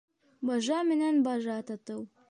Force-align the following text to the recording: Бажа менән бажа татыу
Бажа 0.49 0.81
менән 0.93 1.23
бажа 1.29 1.63
татыу 1.71 2.05